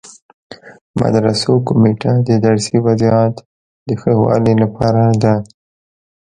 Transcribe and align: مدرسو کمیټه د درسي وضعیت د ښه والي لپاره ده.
مدرسو 0.99 1.51
کمیټه 1.67 2.11
د 2.27 2.29
درسي 2.45 2.77
وضعیت 2.87 3.35
د 3.87 3.89
ښه 4.01 4.11
والي 4.23 4.53
لپاره 4.63 5.03
ده. 5.23 5.35